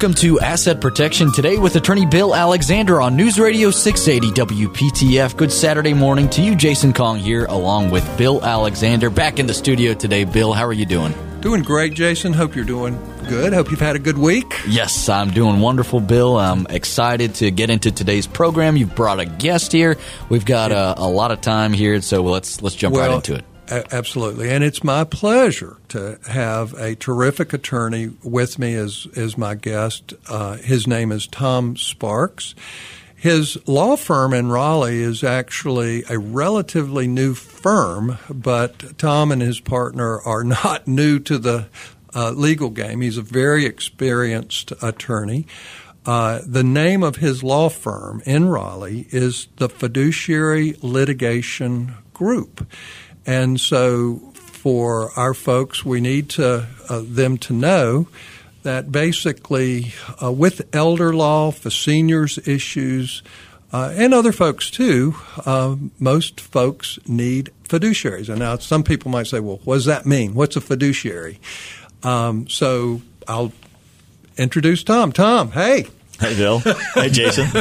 [0.00, 5.36] Welcome to Asset Protection today with attorney Bill Alexander on News Radio 680 WPTF.
[5.36, 9.10] Good Saturday morning to you, Jason Kong here, along with Bill Alexander.
[9.10, 10.24] Back in the studio today.
[10.24, 11.12] Bill, how are you doing?
[11.40, 12.32] Doing great, Jason.
[12.32, 12.98] Hope you're doing
[13.28, 13.52] good.
[13.52, 14.50] Hope you've had a good week.
[14.66, 16.38] Yes, I'm doing wonderful, Bill.
[16.38, 18.78] I'm excited to get into today's program.
[18.78, 19.98] You've brought a guest here.
[20.30, 23.16] We've got a, uh, a lot of time here, so let's let's jump well, right
[23.16, 23.44] into it.
[23.70, 29.54] Absolutely, and it's my pleasure to have a terrific attorney with me as as my
[29.54, 30.12] guest.
[30.28, 32.56] Uh, his name is Tom Sparks.
[33.14, 39.60] His law firm in Raleigh is actually a relatively new firm, but Tom and his
[39.60, 41.68] partner are not new to the
[42.14, 43.02] uh, legal game.
[43.02, 45.46] He's a very experienced attorney.
[46.06, 52.66] Uh, the name of his law firm in Raleigh is the Fiduciary Litigation Group.
[53.30, 58.08] And so, for our folks, we need to, uh, them to know
[58.64, 63.22] that basically, uh, with elder law, for seniors issues,
[63.72, 65.14] uh, and other folks too,
[65.46, 68.28] uh, most folks need fiduciaries.
[68.28, 70.34] And now some people might say, well, what does that mean?
[70.34, 71.38] What's a fiduciary?
[72.02, 73.52] Um, so I'll
[74.38, 75.12] introduce Tom.
[75.12, 75.86] Tom, hey.
[76.18, 76.58] Hey, Bill.
[76.94, 77.46] hey, Jason.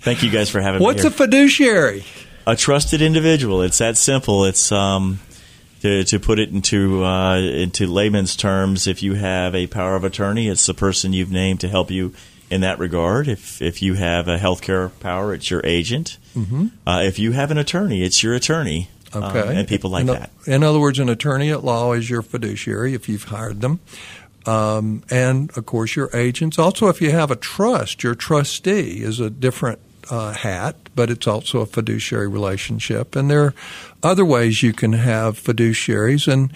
[0.00, 1.10] Thank you guys for having What's me.
[1.10, 2.02] What's a fiduciary?
[2.46, 3.62] A trusted individual.
[3.62, 4.44] It's that simple.
[4.44, 5.20] It's um,
[5.80, 8.86] to, to put it into uh, into layman's terms.
[8.86, 12.14] If you have a power of attorney, it's the person you've named to help you
[12.50, 13.28] in that regard.
[13.28, 16.18] If if you have a healthcare power, it's your agent.
[16.36, 16.66] Mm-hmm.
[16.86, 18.88] Uh, if you have an attorney, it's your attorney.
[19.12, 20.30] Um, okay, um, and people like in, that.
[20.46, 23.80] In other words, an attorney at law is your fiduciary if you've hired them.
[24.46, 26.58] Um, and of course, your agents.
[26.58, 29.78] Also, if you have a trust, your trustee is a different
[30.10, 33.16] uh, hat, but it's also a fiduciary relationship.
[33.16, 33.54] And there are
[34.02, 36.30] other ways you can have fiduciaries.
[36.30, 36.52] And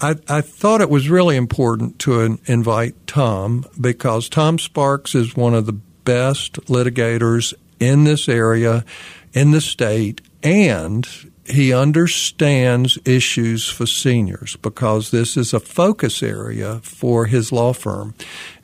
[0.00, 5.54] I, I thought it was really important to invite Tom because Tom Sparks is one
[5.54, 8.84] of the best litigators in this area,
[9.32, 11.08] in the state, and
[11.44, 18.14] he understands issues for seniors because this is a focus area for his law firm.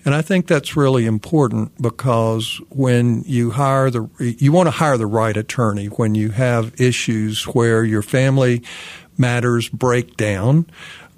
[0.08, 4.96] And I think that's really important because when you hire the, you want to hire
[4.96, 8.62] the right attorney when you have issues where your family
[9.18, 10.64] matters break down.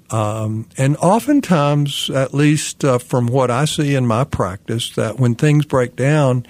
[0.09, 5.35] Um, and oftentimes, at least uh, from what I see in my practice, that when
[5.35, 6.45] things break down,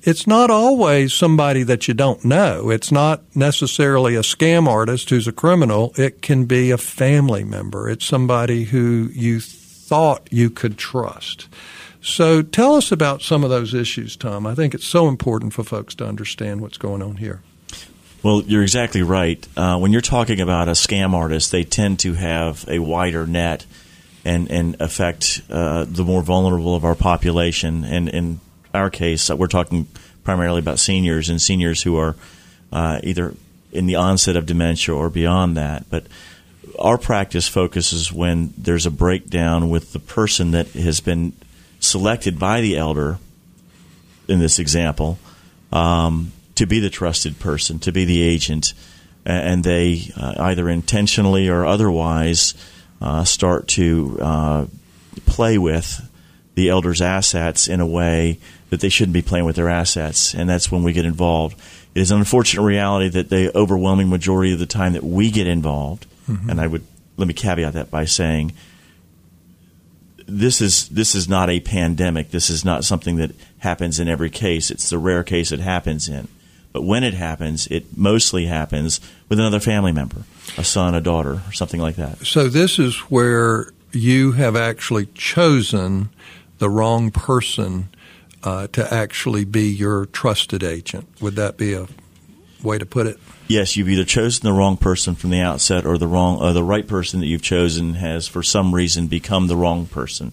[0.00, 2.70] it's not always somebody that you don't know.
[2.70, 5.92] It's not necessarily a scam artist who's a criminal.
[5.98, 7.90] It can be a family member.
[7.90, 11.48] It's somebody who you thought you could trust.
[12.02, 14.44] So tell us about some of those issues, Tom.
[14.44, 17.42] I think it's so important for folks to understand what's going on here.
[18.24, 19.46] Well, you're exactly right.
[19.56, 23.66] Uh, when you're talking about a scam artist, they tend to have a wider net
[24.24, 27.84] and, and affect uh, the more vulnerable of our population.
[27.84, 28.40] And in
[28.74, 29.86] our case, we're talking
[30.24, 32.16] primarily about seniors and seniors who are
[32.72, 33.34] uh, either
[33.72, 35.88] in the onset of dementia or beyond that.
[35.88, 36.06] But
[36.78, 41.32] our practice focuses when there's a breakdown with the person that has been
[41.82, 43.18] selected by the elder,
[44.28, 45.18] in this example,
[45.72, 48.72] um, to be the trusted person, to be the agent,
[49.26, 52.54] and they uh, either intentionally or otherwise
[53.00, 54.66] uh, start to uh,
[55.26, 56.08] play with
[56.54, 58.38] the elder's assets in a way
[58.70, 61.58] that they shouldn't be playing with their assets, and that's when we get involved.
[61.94, 65.46] It is an unfortunate reality that the overwhelming majority of the time that we get
[65.46, 66.48] involved, mm-hmm.
[66.48, 66.84] and I would
[67.16, 68.52] let me caveat that by saying
[70.38, 72.30] this is this is not a pandemic.
[72.30, 74.70] This is not something that happens in every case.
[74.70, 76.28] It's the rare case it happens in.
[76.72, 80.22] But when it happens, it mostly happens with another family member,
[80.56, 82.26] a son, a daughter, or something like that.
[82.26, 86.08] So this is where you have actually chosen
[86.58, 87.88] the wrong person
[88.42, 91.08] uh, to actually be your trusted agent.
[91.20, 91.88] Would that be a
[92.62, 93.18] way to put it?
[93.48, 96.64] Yes, you've either chosen the wrong person from the outset, or the wrong, or the
[96.64, 100.32] right person that you've chosen has, for some reason, become the wrong person.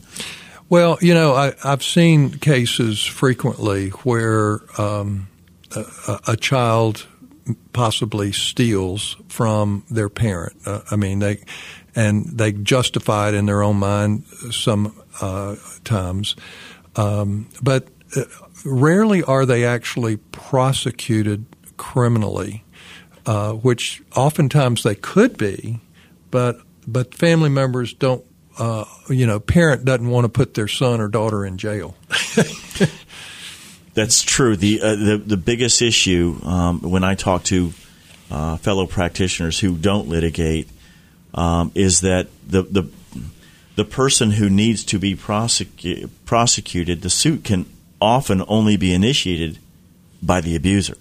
[0.69, 5.27] Well, you know, I, have seen cases frequently where um,
[5.75, 7.07] a, a, child
[7.73, 10.55] possibly steals from their parent.
[10.67, 11.43] Uh, I mean, they
[11.95, 16.35] and they justify it in their own mind some uh, times,
[16.95, 18.23] um, but uh,
[18.63, 21.45] rarely are they actually prosecuted
[21.79, 22.63] criminally
[23.29, 25.79] uh, which oftentimes they could be,
[26.31, 28.25] but but family members don't.
[28.57, 31.95] Uh, you know, parent doesn't want to put their son or daughter in jail.
[33.93, 34.55] That's true.
[34.55, 37.71] The uh, the the biggest issue um, when I talk to
[38.31, 40.67] uh, fellow practitioners who don't litigate
[41.33, 42.89] um, is that the the
[43.75, 47.65] the person who needs to be prosecu- prosecuted, the suit can
[48.01, 49.59] often only be initiated
[50.21, 50.97] by the abuser.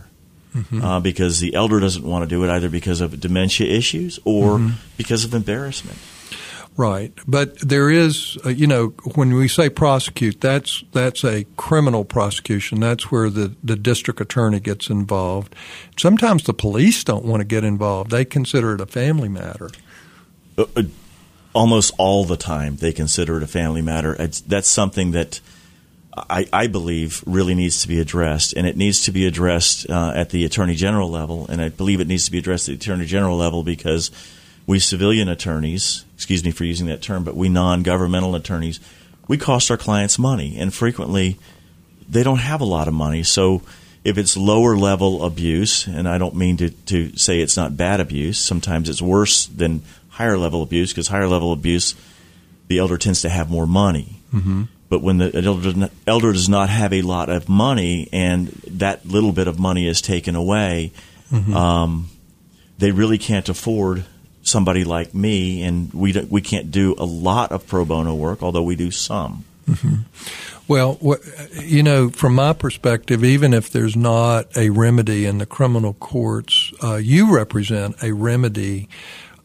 [0.55, 0.83] Mm-hmm.
[0.83, 4.59] Uh, because the elder doesn't want to do it either because of dementia issues or
[4.59, 4.77] mm-hmm.
[4.97, 5.99] because of embarrassment.
[6.79, 12.05] Right, but there is, uh, you know, when we say prosecute, that's that's a criminal
[12.05, 12.79] prosecution.
[12.79, 15.57] That's where the the district attorney gets involved.
[15.99, 19.71] Sometimes the police don't want to get involved; they consider it a family matter.
[20.57, 20.83] Uh, uh,
[21.53, 24.15] almost all the time, they consider it a family matter.
[24.17, 25.41] It's, that's something that
[26.29, 30.13] I, I, believe really needs to be addressed, and it needs to be addressed uh,
[30.15, 32.85] at the attorney general level, and I believe it needs to be addressed at the
[32.85, 34.11] attorney general level because
[34.67, 38.81] we civilian attorneys, excuse me for using that term, but we non governmental attorneys,
[39.27, 41.39] we cost our clients money, and frequently
[42.09, 43.23] they don't have a lot of money.
[43.23, 43.63] So
[44.05, 48.01] if it's lower level abuse, and I don't mean to, to say it's not bad
[48.01, 51.95] abuse, sometimes it's worse than higher level abuse because higher level abuse,
[52.69, 54.21] the elder tends to have more money.
[54.33, 54.65] Mm-hmm.
[54.89, 59.33] But when the elder, elder does not have a lot of money and that little
[59.33, 60.93] bit of money is taken away,
[61.31, 61.55] mm-hmm.
[61.55, 62.09] um,
[62.79, 64.05] they really can't afford
[64.43, 68.63] somebody like me, and we we can't do a lot of pro bono work, although
[68.63, 69.45] we do some.
[69.69, 69.95] Mm-hmm.
[70.67, 70.99] Well,
[71.63, 76.73] you know, from my perspective, even if there's not a remedy in the criminal courts,
[76.83, 78.89] uh, you represent a remedy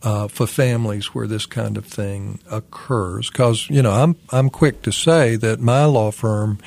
[0.04, 3.30] uh, for families where this kind of thing occurs.
[3.30, 6.60] Because you know, I'm I'm quick to say that my law firm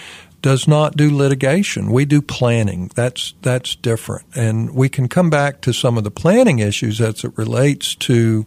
[0.43, 1.91] does not do litigation.
[1.91, 2.91] We do planning.
[2.95, 7.25] That's that's different, and we can come back to some of the planning issues as
[7.25, 8.47] it relates to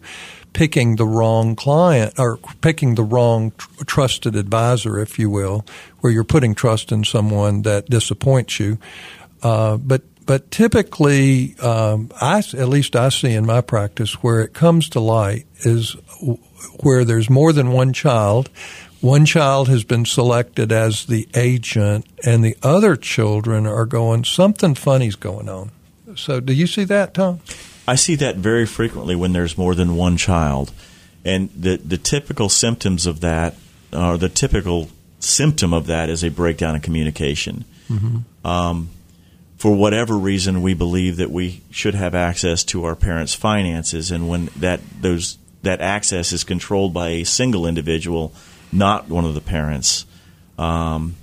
[0.53, 5.63] picking the wrong client or picking the wrong tr- trusted advisor, if you will,
[5.99, 8.77] where you're putting trust in someone that disappoints you.
[9.43, 14.53] Uh, but but typically, um, I at least I see in my practice where it
[14.53, 15.93] comes to light is
[16.81, 18.47] where there's more than one child
[19.01, 24.75] one child has been selected as the agent, and the other children are going, something
[24.75, 25.71] funny's going on.
[26.15, 27.39] So, do you see that, Tom?
[27.87, 30.71] I see that very frequently when there's more than one child.
[31.25, 33.55] And the, the typical symptoms of that,
[33.91, 34.89] or the typical
[35.19, 37.65] symptom of that, is a breakdown in communication.
[37.89, 38.45] Mm-hmm.
[38.45, 38.89] Um,
[39.59, 44.29] for whatever reason, we believe that we should have access to our parents' finances, and
[44.29, 48.31] when that those that access is controlled by a single individual,
[48.71, 50.05] not one of the parents,
[50.57, 51.17] um,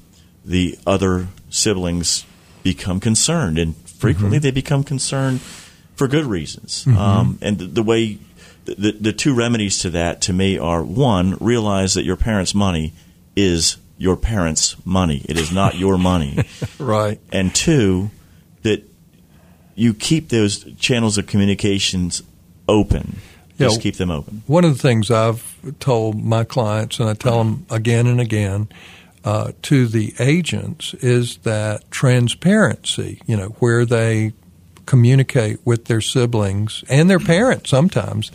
[0.44, 2.26] the other siblings
[2.62, 4.42] become concerned, and frequently mm-hmm.
[4.42, 5.40] they become concerned
[5.94, 6.84] for good reasons.
[6.84, 6.98] Mm-hmm.
[6.98, 8.18] Um, and the, the way
[8.66, 12.92] the, the two remedies to that to me are one, realize that your parents' money
[13.34, 15.24] is your parents' money.
[15.26, 16.44] It is not your money.
[16.78, 17.18] right.
[17.32, 18.10] And two,
[19.76, 22.22] you keep those channels of communications
[22.68, 23.18] open.
[23.58, 24.42] Just keep them open.
[24.46, 28.68] One of the things I've told my clients, and I tell them again and again,
[29.24, 34.32] uh, to the agents is that transparency, you know, where they
[34.84, 38.30] communicate with their siblings and their parents sometimes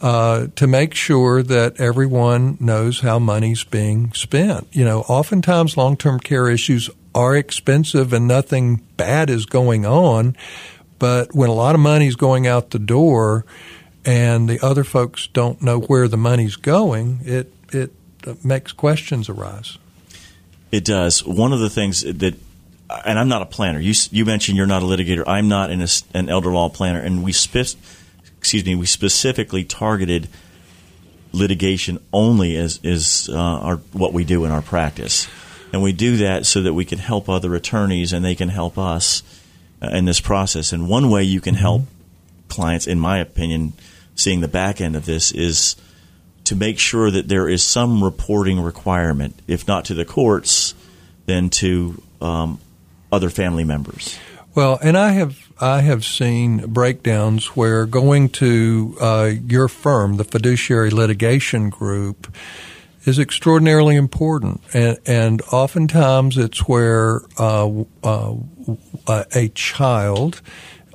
[0.00, 4.68] uh, to make sure that everyone knows how money's being spent.
[4.70, 10.36] You know, oftentimes long term care issues are expensive and nothing bad is going on,
[10.98, 13.44] but when a lot of money's going out the door,
[14.04, 17.92] and the other folks don't know where the money's going, it it
[18.44, 19.78] makes questions arise.
[20.70, 21.24] It does.
[21.24, 22.34] One of the things that,
[23.06, 23.80] and I'm not a planner.
[23.80, 25.24] You you mentioned you're not a litigator.
[25.26, 27.76] I'm not an, an elder law planner, and we spe-
[28.38, 30.28] excuse me, we specifically targeted
[31.32, 35.28] litigation only as is uh, our what we do in our practice,
[35.72, 38.78] and we do that so that we can help other attorneys and they can help
[38.78, 39.22] us
[39.82, 40.72] uh, in this process.
[40.72, 41.82] And one way you can help
[42.48, 43.72] clients, in my opinion,
[44.14, 45.76] seeing the back end of this is
[46.44, 50.74] to make sure that there is some reporting requirement, if not to the courts,
[51.26, 52.58] then to um,
[53.12, 54.18] other family members.
[54.54, 60.24] Well, and I have I have seen breakdowns where going to uh, your firm, the
[60.24, 62.34] fiduciary litigation group,
[63.08, 67.68] is extraordinarily important, and, and oftentimes it's where uh,
[68.04, 68.34] uh,
[69.34, 70.40] a child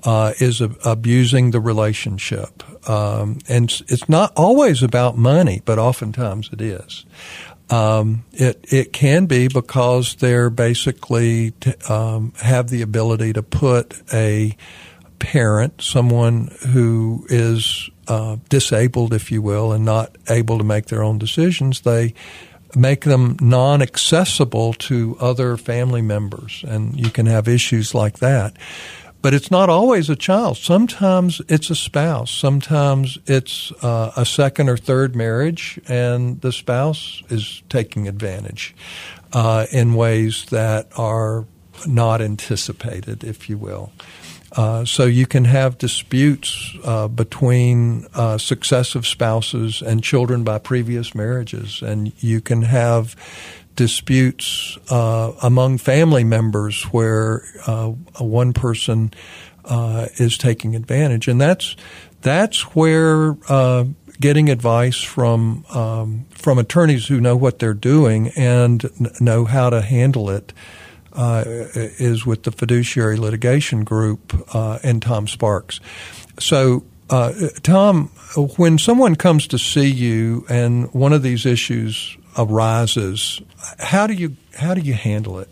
[0.03, 2.63] uh, is abusing the relationship.
[2.89, 7.05] Um, and it's not always about money, but oftentimes it is.
[7.69, 14.01] Um, it it can be because they're basically t- um, have the ability to put
[14.13, 14.55] a
[15.19, 21.03] parent, someone who is uh, disabled, if you will, and not able to make their
[21.03, 21.81] own decisions.
[21.81, 22.13] They
[22.75, 28.57] make them non-accessible to other family members, and you can have issues like that.
[29.23, 30.57] but it's not always a child.
[30.57, 32.29] Sometimes it's a spouse.
[32.29, 38.75] Sometimes it's uh, a second or third marriage, and the spouse is taking advantage
[39.31, 41.45] uh, in ways that are
[41.87, 43.93] not anticipated, if you will.
[44.55, 51.15] Uh, so you can have disputes uh, between uh, successive spouses and children by previous
[51.15, 53.15] marriages, and you can have
[53.75, 57.87] disputes uh, among family members where uh,
[58.19, 59.11] one person
[60.19, 61.75] is taking advantage, and that's
[62.21, 63.35] that's where
[64.19, 68.85] getting advice from um, from attorneys who know what they're doing and
[69.19, 70.53] know how to handle it
[71.13, 75.79] uh, is with the fiduciary litigation group uh, and Tom Sparks.
[76.39, 78.07] So, uh, Tom,
[78.57, 83.41] when someone comes to see you and one of these issues arises,
[83.79, 85.49] how do you how do you handle it?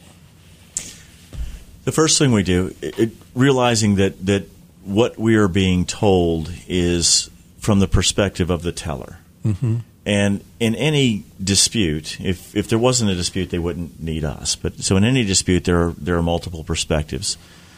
[1.84, 4.48] The first thing we do, it, realizing that that
[4.84, 9.18] what we are being told is from the perspective of the teller.
[9.46, 9.77] Mm-hmm.
[10.05, 14.55] And in any dispute, if, if there wasn't a dispute, they wouldn't need us.
[14.55, 17.38] But so in any dispute, there are there are multiple perspectives.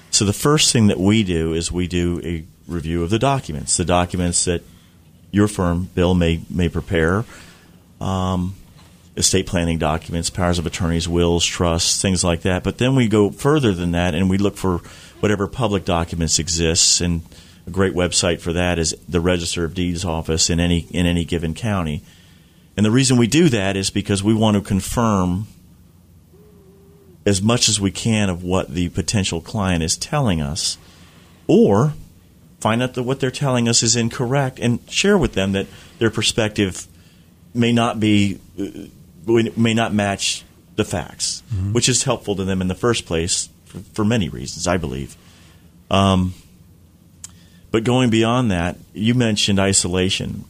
[0.10, 3.76] So the first thing that we do is we do a review of the documents,
[3.76, 4.62] the documents that
[5.32, 7.26] your firm, Bill, may may prepare,
[8.00, 8.56] um,
[9.18, 12.64] estate planning documents, powers of attorneys, wills, trusts, things like that.
[12.64, 14.78] But then we go further than that, and we look for
[15.20, 17.24] whatever public documents exists and
[17.66, 21.26] a great website for that is the Register of Deeds office in any in any
[21.26, 22.02] given county.
[22.76, 25.48] And the reason we do that is because we want to confirm
[27.26, 30.78] as much as we can of what the potential client is telling us,
[31.48, 31.94] or
[32.60, 35.68] find out that what they're telling us is incorrect and share with them that
[36.00, 36.88] their perspective
[37.54, 38.88] may not be uh,
[39.56, 40.44] may not match
[40.76, 41.74] the facts, mm-hmm.
[41.74, 45.16] which is helpful to them in the first place for, for many reasons, I believe.
[45.90, 46.34] Um,
[47.72, 50.46] but going beyond that, you mentioned isolation.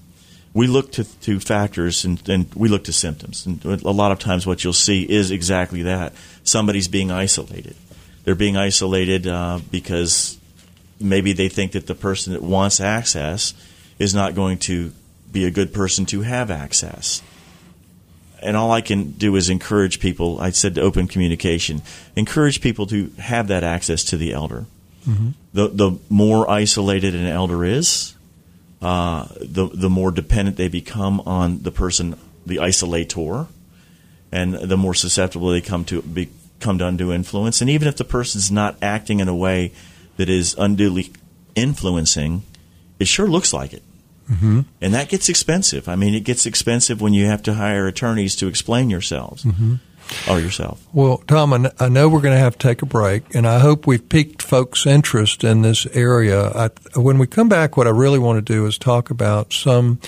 [0.54, 3.46] We look to, to factors and, and, we look to symptoms.
[3.46, 7.76] And a lot of times, what you'll see is exactly that somebody's being isolated.
[8.24, 10.38] They're being isolated uh, because
[11.00, 13.54] maybe they think that the person that wants access
[14.00, 14.92] is not going to
[15.32, 17.22] be a good person to have access.
[18.42, 20.40] And all I can do is encourage people.
[20.40, 21.82] I said to open communication.
[22.16, 24.66] Encourage people to have that access to the elder.
[25.08, 25.30] Mm-hmm.
[25.54, 28.16] The the more isolated an elder is,
[28.84, 33.48] uh, the the more dependent they become on the person, the isolator,
[34.30, 37.62] and the more susceptible they come to become to undue influence.
[37.62, 39.72] And even if the person's not acting in a way
[40.18, 41.14] that is unduly
[41.56, 42.44] influencing,
[43.00, 43.84] it sure looks like it.
[44.30, 44.62] Mm-hmm.
[44.82, 45.88] And that gets expensive.
[45.88, 49.46] I mean, it gets expensive when you have to hire attorneys to explain yourselves.
[49.46, 49.76] Mm-hmm
[50.30, 50.86] or yourself?
[50.94, 53.88] Well, Tom, I know we're going to have to take a break, and I hope
[53.88, 56.50] we've piqued folks' interest in this area.
[56.50, 56.70] I,
[57.00, 60.00] when we come back, what I really want to do is talk about some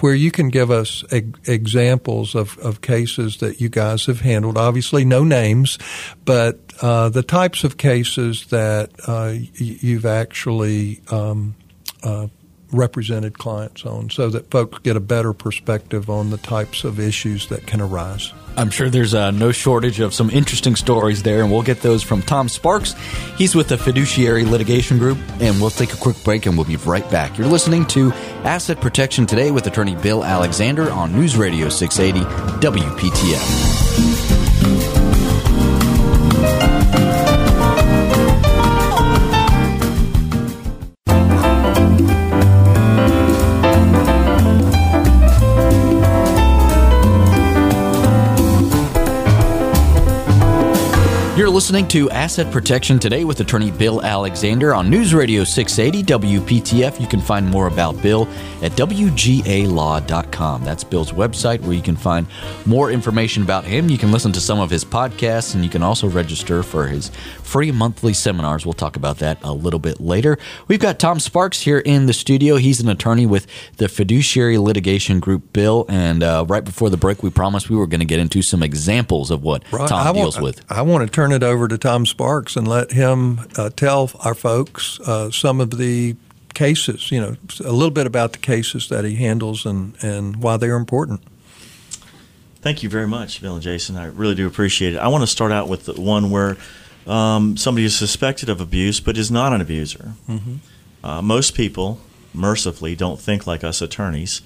[0.00, 4.58] where you can give us examples of, of cases that you guys have handled.
[4.58, 5.78] Obviously, no names,
[6.24, 11.54] but uh, the types of cases that uh, you've actually um,
[12.02, 12.26] uh,
[12.72, 17.48] represented clients on so that folks get a better perspective on the types of issues
[17.48, 18.32] that can arise.
[18.56, 22.02] I'm sure there's uh, no shortage of some interesting stories there, and we'll get those
[22.02, 22.94] from Tom Sparks.
[23.36, 26.76] He's with the Fiduciary Litigation Group, and we'll take a quick break and we'll be
[26.76, 27.38] right back.
[27.38, 28.12] You're listening to
[28.44, 32.24] Asset Protection Today with attorney Bill Alexander on News Radio 680
[32.66, 34.31] WPTF.
[51.52, 56.98] Listening to Asset Protection Today with attorney Bill Alexander on News Radio 680 WPTF.
[56.98, 58.26] You can find more about Bill
[58.62, 60.64] at WGAlaw.com.
[60.64, 62.26] That's Bill's website where you can find
[62.64, 63.90] more information about him.
[63.90, 67.10] You can listen to some of his podcasts and you can also register for his
[67.42, 68.64] free monthly seminars.
[68.64, 70.38] We'll talk about that a little bit later.
[70.68, 72.56] We've got Tom Sparks here in the studio.
[72.56, 75.84] He's an attorney with the Fiduciary Litigation Group, Bill.
[75.90, 78.62] And uh, right before the break, we promised we were going to get into some
[78.62, 79.86] examples of what right.
[79.86, 80.64] Tom I deals want, with.
[80.70, 84.10] I, I want to turn it over to Tom Sparks and let him uh, tell
[84.20, 86.16] our folks uh, some of the
[86.54, 90.56] cases, you know, a little bit about the cases that he handles and, and why
[90.56, 91.22] they're important.
[92.60, 93.96] Thank you very much, Bill and Jason.
[93.96, 94.98] I really do appreciate it.
[94.98, 96.56] I want to start out with the one where
[97.06, 100.12] um, somebody is suspected of abuse but is not an abuser.
[100.28, 100.56] Mm-hmm.
[101.04, 102.00] Uh, most people,
[102.32, 104.42] mercifully, don't think like us attorneys,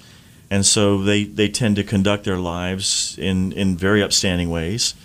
[0.49, 4.95] and so they, they tend to conduct their lives in, in very upstanding ways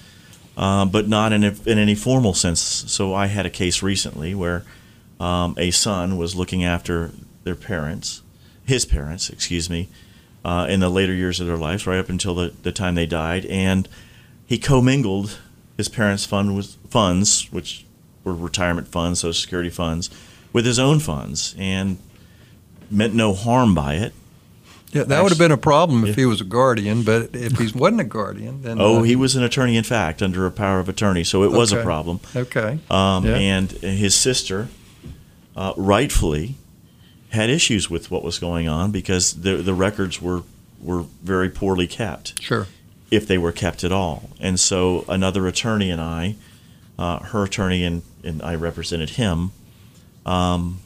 [0.56, 2.60] uh, but not in, a, in any formal sense.
[2.60, 4.64] So I had a case recently where
[5.20, 7.12] um, a son was looking after
[7.44, 8.22] their parents,
[8.64, 9.88] his parents, excuse me,
[10.44, 13.06] uh, in the later years of their lives, right up until the, the time they
[13.06, 13.88] died, and
[14.46, 15.38] he commingled
[15.76, 17.86] his parents' fund with funds, which
[18.24, 20.10] were retirement funds, Social Security funds,
[20.52, 21.98] with his own funds, and
[22.90, 24.12] meant no harm by it.
[24.92, 26.14] Yeah, that would have been a problem if yeah.
[26.16, 29.34] he was a guardian, but if he wasn't a guardian, then oh, uh, he was
[29.36, 31.56] an attorney in fact under a power of attorney, so it okay.
[31.56, 32.20] was a problem.
[32.36, 32.78] Okay.
[32.90, 33.36] Um, yeah.
[33.36, 34.68] And his sister,
[35.56, 36.56] uh, rightfully,
[37.30, 40.42] had issues with what was going on because the the records were
[40.78, 42.42] were very poorly kept.
[42.42, 42.66] Sure.
[43.10, 46.36] If they were kept at all, and so another attorney and I,
[46.98, 49.52] uh, her attorney and, and I represented him,
[50.24, 50.80] um,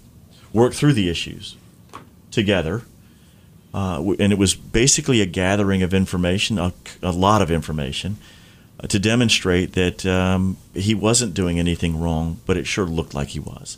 [0.52, 1.56] worked through the issues
[2.30, 2.82] together
[3.76, 8.16] uh, and it was basically a gathering of information, a, a lot of information,
[8.80, 13.28] uh, to demonstrate that um, he wasn't doing anything wrong, but it sure looked like
[13.28, 13.76] he was.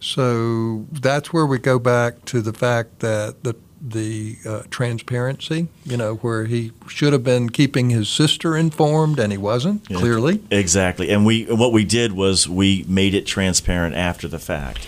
[0.00, 3.54] So that's where we go back to the fact that the
[3.86, 9.30] the uh, transparency, you know, where he should have been keeping his sister informed and
[9.30, 10.42] he wasn't, yeah, clearly.
[10.50, 11.10] Exactly.
[11.10, 14.86] And we what we did was we made it transparent after the fact.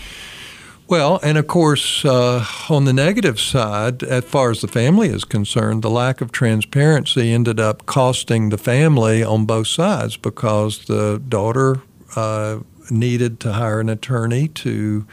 [0.89, 5.25] Well, and of course, uh, on the negative side, as far as the family is
[5.25, 11.21] concerned, the lack of transparency ended up costing the family on both sides because the
[11.27, 11.81] daughter
[12.15, 15.05] uh, needed to hire an attorney to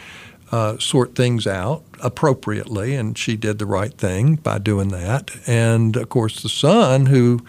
[0.52, 5.32] uh, sort things out appropriately, and she did the right thing by doing that.
[5.44, 7.44] And of course, the son, who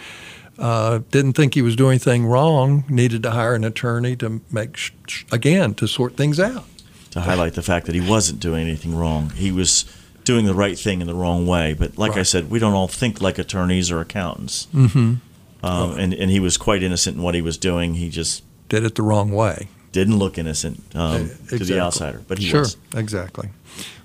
[0.57, 4.77] uh, didn't think he was doing anything wrong, needed to hire an attorney to make,
[4.77, 6.65] sh- again, to sort things out
[7.15, 9.29] to highlight the fact that he wasn't doing anything wrong.
[9.29, 9.85] He was
[10.25, 11.73] doing the right thing in the wrong way.
[11.73, 12.19] But like right.
[12.19, 14.67] I said, we don't all think like attorneys or accountants.
[14.73, 15.15] Mm-hmm.
[15.65, 17.93] Um, and, and he was quite innocent in what he was doing.
[17.93, 19.69] He just did it the wrong way.
[19.93, 21.57] Didn't look innocent um, exactly.
[21.59, 22.75] to the outsider, but he sure, was.
[22.93, 23.49] exactly.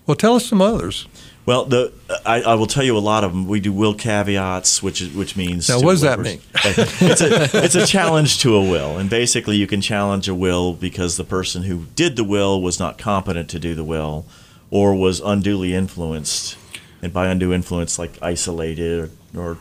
[0.06, 1.08] Well, tell us some others.
[1.50, 1.92] Well, the
[2.24, 3.48] I, I, will tell you a lot of them.
[3.48, 6.40] We do will caveats, which is, which means now what does that mean?
[6.54, 10.74] it's a it's a challenge to a will, and basically you can challenge a will
[10.74, 14.26] because the person who did the will was not competent to do the will,
[14.70, 16.56] or was unduly influenced,
[17.02, 19.58] and by undue influence, like isolated or, or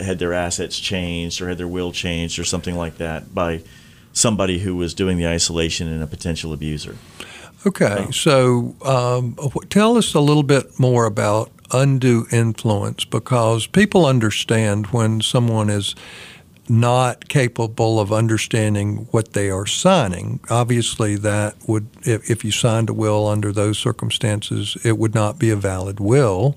[0.00, 3.62] had their assets changed or had their will changed or something like that by
[4.12, 6.94] somebody who was doing the isolation and a potential abuser.
[7.66, 9.36] Okay, so um,
[9.68, 15.94] tell us a little bit more about undue influence because people understand when someone is
[16.68, 20.38] not capable of understanding what they are signing.
[20.50, 25.38] Obviously, that would, if, if you signed a will under those circumstances, it would not
[25.38, 26.56] be a valid will.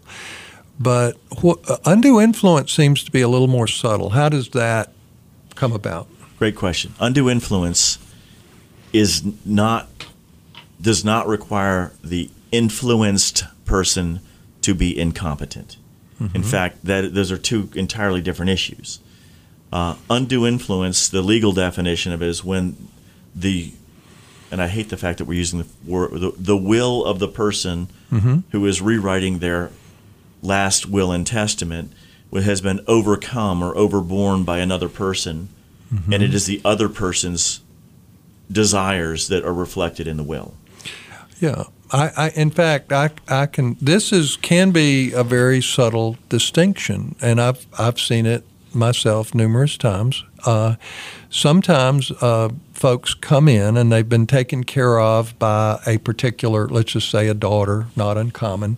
[0.80, 4.12] But what, undue influence seems to be a little more subtle.
[4.12, 4.92] How does that
[5.56, 6.08] come about?
[6.38, 6.94] Great question.
[7.00, 8.00] Undue influence
[8.92, 9.88] is not
[10.82, 14.20] does not require the influenced person
[14.62, 15.78] to be incompetent.
[16.20, 16.36] Mm-hmm.
[16.36, 19.00] In fact, that those are two entirely different issues.
[19.72, 22.76] Uh, undue influence, the legal definition of it is when
[23.36, 23.72] the,
[24.52, 27.28] and I hate the fact that we're using the word, the, the will of the
[27.28, 28.40] person mm-hmm.
[28.52, 29.72] who is rewriting their
[30.42, 31.94] last will and testament
[32.34, 35.50] has been overcome or overborne by another person,
[35.94, 36.14] mm-hmm.
[36.14, 37.62] and it is the other person's
[38.52, 40.54] desires that are reflected in the will.
[41.42, 43.76] Yeah, I, I, in fact, I, I can.
[43.82, 49.76] This is can be a very subtle distinction, and I've I've seen it myself numerous
[49.76, 50.24] times.
[50.46, 50.76] Uh,
[51.30, 56.94] sometimes uh, folks come in and they've been taken care of by a particular, let's
[56.94, 58.78] just say, a daughter, not uncommon.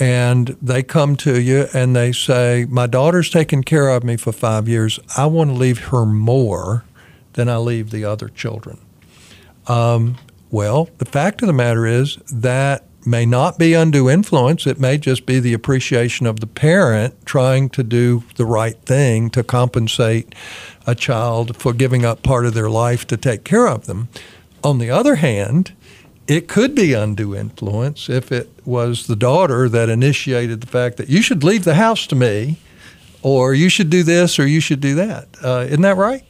[0.00, 4.32] And they come to you and they say, My daughter's taken care of me for
[4.32, 4.98] five years.
[5.16, 6.84] I want to leave her more
[7.34, 8.78] than I leave the other children.
[9.68, 10.16] Um,
[10.52, 14.66] well, the fact of the matter is that may not be undue influence.
[14.66, 19.30] It may just be the appreciation of the parent trying to do the right thing
[19.30, 20.34] to compensate
[20.86, 24.08] a child for giving up part of their life to take care of them.
[24.62, 25.72] On the other hand,
[26.28, 31.08] it could be undue influence if it was the daughter that initiated the fact that
[31.08, 32.58] you should leave the house to me,
[33.22, 35.28] or you should do this, or you should do that.
[35.42, 36.24] Uh, isn't that right?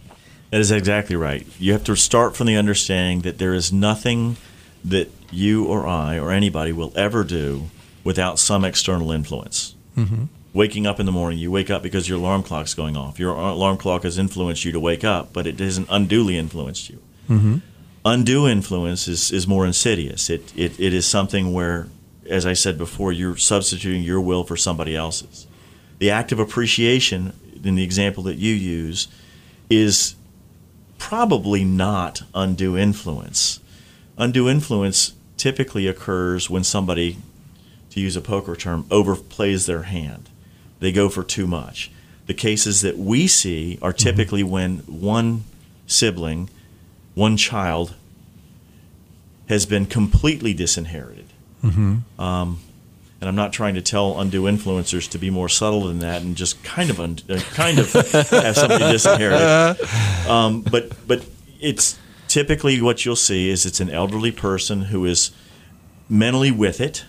[0.53, 1.47] That is exactly right.
[1.59, 4.37] You have to start from the understanding that there is nothing
[4.85, 7.71] that you or I or anybody will ever do
[8.05, 9.75] without some external influence.
[9.97, 10.25] Mm-hmm.
[10.53, 13.19] Waking up in the morning, you wake up because your alarm clock's going off.
[13.19, 17.01] Your alarm clock has influenced you to wake up, but it hasn't unduly influenced you.
[17.31, 17.57] Mm-hmm.
[18.05, 20.29] Undue influence is, is more insidious.
[20.29, 21.89] It, it, it is something where,
[22.29, 25.47] as I said before, you're substituting your will for somebody else's.
[25.99, 27.33] The act of appreciation,
[27.65, 29.09] in the example that you use,
[29.71, 30.15] is
[31.03, 33.59] probably not undue influence.
[34.17, 37.19] Undue influence typically occurs when somebody,
[37.91, 40.31] to use a poker term, overplays their hand.
[40.79, 41.91] They go for too much.
[42.27, 45.43] The cases that we see are typically when one
[45.89, 46.49] sibling,
[47.15, 47.95] one child,
[49.49, 51.27] has been completely disinherited.
[52.19, 52.61] Um,
[53.23, 56.35] and I'm not trying to tell undue influencers to be more subtle than that and
[56.35, 59.87] just kind of un- uh, kind of have somebody disinherited.
[60.29, 61.25] Um, but but
[61.61, 65.31] it's typically what you'll see is it's an elderly person who is
[66.09, 67.05] mentally with it,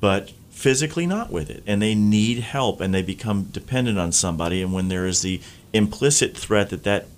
[0.00, 4.62] but physically not with it, and they need help, and they become dependent on somebody.
[4.62, 5.42] And when there is the
[5.74, 7.08] implicit threat that that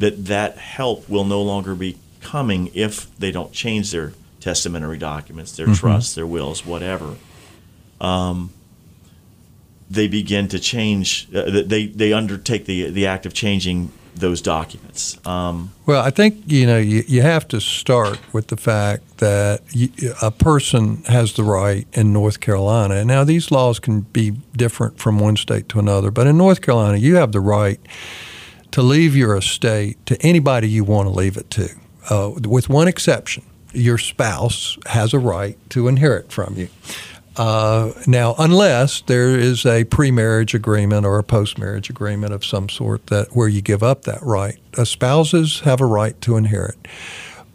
[0.00, 4.14] that that help will no longer be coming if they don't change their
[4.44, 7.16] testamentary documents, their trusts, their wills, whatever.
[7.98, 8.50] Um,
[9.90, 11.28] they begin to change.
[11.34, 15.18] Uh, they they undertake the the act of changing those documents.
[15.26, 19.62] Um, Well, I think you know you, you have to start with the fact that
[19.70, 19.88] you,
[20.20, 23.04] a person has the right in North Carolina.
[23.04, 26.98] Now these laws can be different from one state to another, but in North Carolina,
[26.98, 27.80] you have the right
[28.70, 31.68] to leave your estate to anybody you want to leave it to,
[32.10, 33.42] uh, with one exception:
[33.74, 36.68] your spouse has a right to inherit from you.
[37.36, 43.08] Uh, now, unless there is a pre-marriage agreement or a post-marriage agreement of some sort
[43.08, 46.76] that where you give up that right, uh, spouses have a right to inherit,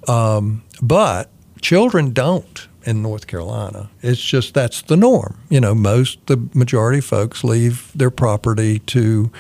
[0.08, 1.29] um, but
[1.62, 3.89] children don't in North Carolina.
[4.01, 5.38] It's just that's the norm.
[5.49, 9.32] You know, most the majority of folks leave their property to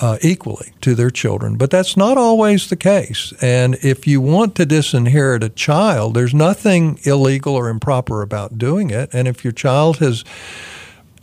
[0.00, 3.32] uh, equally to their children, but that's not always the case.
[3.40, 8.90] And if you want to disinherit a child, there's nothing illegal or improper about doing
[8.90, 9.08] it.
[9.12, 10.24] And if your child has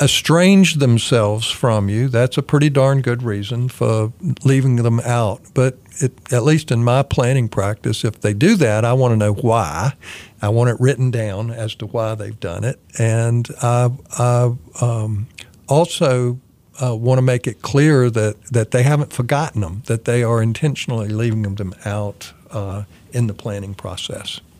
[0.01, 4.11] estranged themselves from you, that's a pretty darn good reason for
[4.43, 5.41] leaving them out.
[5.53, 9.17] But it, at least in my planning practice, if they do that, I want to
[9.17, 9.93] know why.
[10.41, 12.79] I want it written down as to why they've done it.
[12.97, 15.27] And I, I um,
[15.69, 16.39] also
[16.81, 20.41] uh, want to make it clear that, that they haven't forgotten them, that they are
[20.41, 24.41] intentionally leaving them out uh, in the planning process.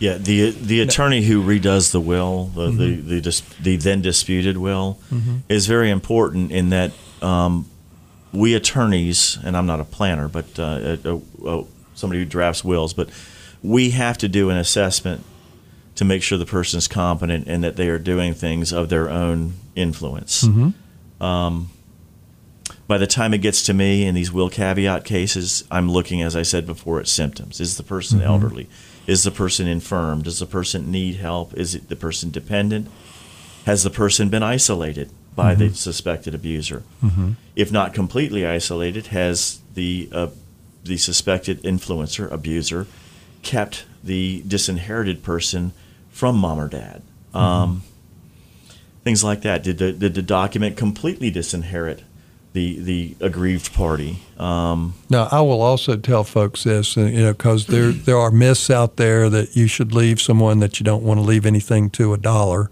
[0.00, 4.56] Yeah, the the attorney who redoes the will, the the the, dis, the then disputed
[4.56, 4.98] will,
[5.50, 7.68] is very important in that um,
[8.32, 12.94] we attorneys, and I'm not a planner, but uh, a, a, somebody who drafts wills,
[12.94, 13.10] but
[13.62, 15.22] we have to do an assessment
[16.00, 19.10] to make sure the person is competent and that they are doing things of their
[19.10, 20.44] own influence.
[21.20, 21.68] Um,
[22.86, 26.34] by the time it gets to me in these will caveat cases, I'm looking, as
[26.34, 27.60] I said before, at symptoms.
[27.60, 28.66] Is the person elderly?
[29.06, 30.22] Is the person infirm?
[30.22, 31.52] Does the person need help?
[31.52, 32.88] Is it the person dependent?
[33.66, 36.82] Has the person been isolated by the suspected abuser?
[37.54, 40.28] If not completely isolated, has the uh,
[40.82, 42.86] the suspected influencer abuser
[43.42, 45.72] kept the disinherited person
[46.20, 47.00] from mom or dad?
[47.32, 47.82] Um,
[49.04, 49.62] things like that.
[49.62, 52.02] Did the did the document completely disinherit
[52.52, 54.18] the the aggrieved party?
[54.36, 58.30] Um, Now, I will also tell folks this, uh, you know, because there there are
[58.30, 61.88] myths out there that you should leave someone that you don't want to leave anything
[61.90, 62.70] to a dollar.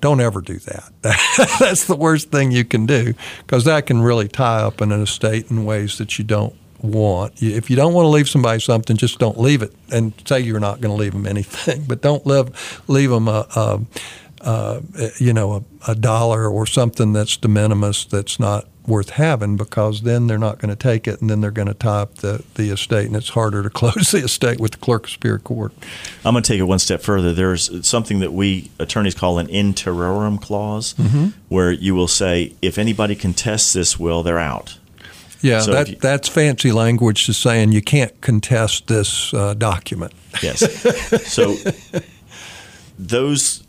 [0.00, 0.90] Don't ever do that.
[1.60, 3.14] That's the worst thing you can do
[3.46, 7.42] because that can really tie up an estate in ways that you don't want.
[7.42, 10.60] If you don't want to leave somebody something, just don't leave it and say you're
[10.60, 11.84] not going to leave them anything.
[11.88, 13.46] But don't leave leave them a.
[13.54, 13.80] a
[14.40, 14.80] uh,
[15.18, 20.02] you know, a, a dollar or something that's de minimis that's not worth having because
[20.02, 22.42] then they're not going to take it and then they're going to tie up the,
[22.54, 25.72] the estate and it's harder to close the estate with the clerk of superior court.
[26.24, 27.32] I'm going to take it one step further.
[27.32, 30.94] There's something that we attorneys call an in terrorem clause,
[31.48, 34.77] where you will say if anybody contests this will, they're out.
[35.40, 40.12] Yeah, So that, you- that's fancy language to saying you can't contest this uh, document.
[40.42, 40.60] Yes.
[41.32, 41.54] so
[42.98, 43.62] those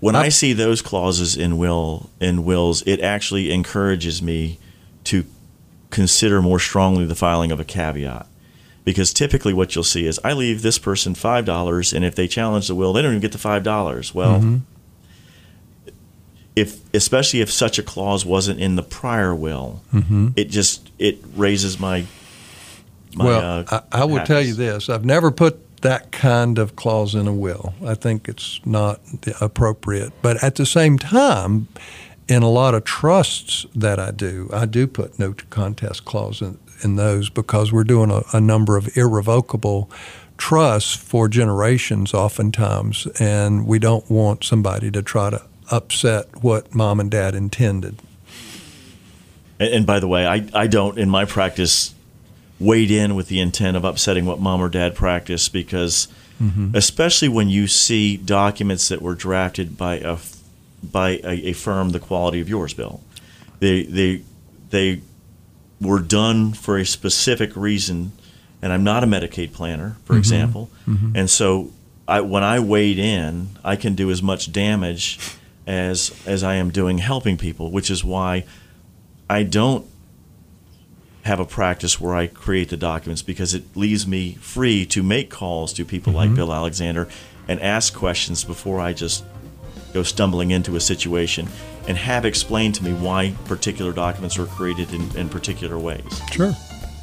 [0.00, 4.58] when I see those clauses in will in wills, it actually encourages me
[5.04, 5.24] to
[5.90, 8.26] consider more strongly the filing of a caveat.
[8.82, 12.26] Because typically what you'll see is I leave this person five dollars and if they
[12.26, 14.14] challenge the will, they don't even get the five dollars.
[14.14, 14.62] Well
[16.56, 19.82] if especially if such a clause wasn't in the prior will,
[20.36, 22.04] it just it raises my
[23.14, 26.76] my well, uh, I, I will tell you this I've never put that kind of
[26.76, 27.74] clause in a will.
[27.84, 29.00] I think it's not
[29.40, 30.12] appropriate.
[30.22, 31.68] But at the same time,
[32.28, 36.58] in a lot of trusts that I do, I do put no contest clause in,
[36.82, 39.90] in those because we're doing a, a number of irrevocable
[40.36, 47.00] trusts for generations oftentimes, and we don't want somebody to try to upset what mom
[47.00, 47.96] and dad intended.
[49.58, 51.94] And, and by the way, I, I don't in my practice
[52.58, 56.08] wade in with the intent of upsetting what mom or dad practice because,
[56.40, 56.74] mm-hmm.
[56.74, 60.18] especially when you see documents that were drafted by a
[60.82, 63.00] by a, a, firm the quality of yours, Bill,
[63.58, 64.22] they they
[64.70, 65.00] they
[65.80, 68.12] were done for a specific reason.
[68.62, 70.18] And I'm not a Medicaid planner, for mm-hmm.
[70.18, 71.16] example, mm-hmm.
[71.16, 71.72] and so
[72.06, 75.18] I, when I wade in, I can do as much damage
[75.66, 78.44] as as I am doing helping people, which is why
[79.28, 79.86] I don't
[81.22, 85.30] have a practice where I create the documents because it leaves me free to make
[85.30, 86.30] calls to people mm-hmm.
[86.30, 87.08] like Bill Alexander
[87.46, 89.24] and ask questions before I just
[89.92, 91.48] go stumbling into a situation
[91.86, 96.20] and have explained to me why particular documents were created in, in particular ways.
[96.32, 96.54] Sure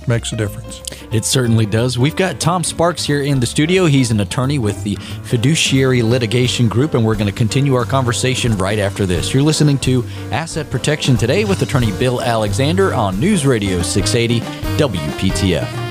[0.08, 0.82] makes a difference.
[1.12, 1.98] It certainly does.
[1.98, 3.86] We've got Tom Sparks here in the studio.
[3.86, 8.58] He's an attorney with the Fiduciary Litigation Group, and we're going to continue our conversation
[8.58, 9.34] right after this.
[9.34, 14.40] You're listening to Asset Protection Today with attorney Bill Alexander on News Radio 680
[14.78, 15.87] WPTF.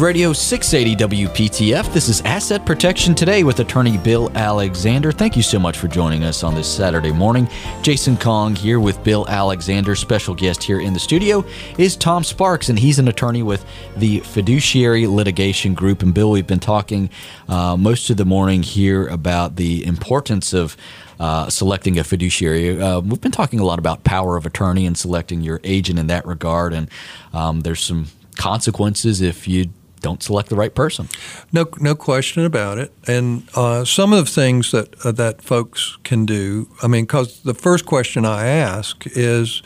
[0.00, 1.92] Radio 680 WPTF.
[1.92, 5.12] This is Asset Protection Today with attorney Bill Alexander.
[5.12, 7.46] Thank you so much for joining us on this Saturday morning.
[7.82, 9.94] Jason Kong here with Bill Alexander.
[9.94, 11.44] Special guest here in the studio
[11.76, 16.02] is Tom Sparks, and he's an attorney with the Fiduciary Litigation Group.
[16.02, 17.10] And Bill, we've been talking
[17.46, 20.78] uh, most of the morning here about the importance of
[21.18, 22.80] uh, selecting a fiduciary.
[22.80, 26.06] Uh, we've been talking a lot about power of attorney and selecting your agent in
[26.06, 26.88] that regard, and
[27.34, 29.68] um, there's some consequences if you
[30.00, 31.08] don't select the right person.
[31.52, 32.92] No, no question about it.
[33.06, 36.68] And uh, some of the things that uh, that folks can do.
[36.82, 39.62] I mean, because the first question I ask is,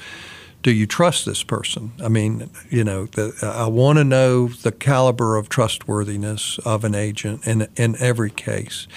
[0.62, 1.92] do you trust this person?
[2.02, 6.94] I mean, you know, the, I want to know the caliber of trustworthiness of an
[6.94, 8.88] agent in in every case.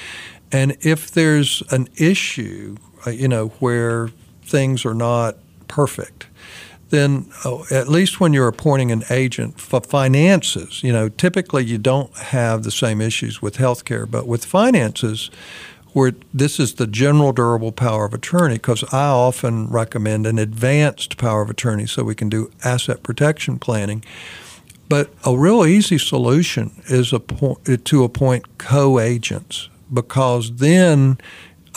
[0.51, 4.09] And if there's an issue, uh, you know, where
[4.43, 5.35] things are not
[5.67, 6.27] perfect,
[6.89, 11.77] then oh, at least when you're appointing an agent for finances, you know, typically you
[11.77, 15.29] don't have the same issues with healthcare, but with finances,
[15.93, 21.17] where this is the general durable power of attorney, because I often recommend an advanced
[21.17, 24.03] power of attorney so we can do asset protection planning.
[24.89, 31.17] But a real easy solution is to appoint co-agents because then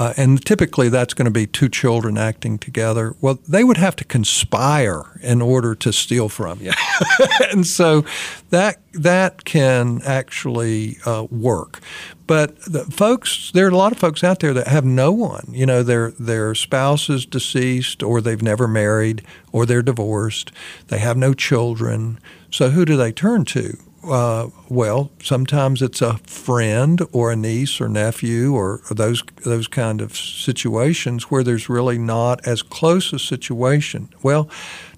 [0.01, 3.15] uh, and typically that's going to be two children acting together.
[3.21, 6.73] Well, they would have to conspire in order to steal from you,
[7.53, 8.07] and so
[8.49, 11.81] that that can actually uh, work.
[12.27, 15.51] But the folks, there are a lot of folks out there that have no one.
[15.51, 20.51] You know, their their spouse is deceased, or they've never married, or they're divorced.
[20.89, 22.19] They have no children.
[22.51, 23.77] So who do they turn to?
[24.03, 30.01] Uh, well, sometimes it's a friend or a niece or nephew or those those kind
[30.01, 34.09] of situations where there's really not as close a situation.
[34.23, 34.49] Well,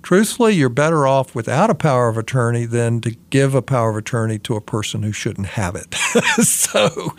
[0.02, 3.96] truthfully, you're better off without a power of attorney than to give a power of
[3.96, 5.94] attorney to a person who shouldn't have it.
[6.44, 7.14] so,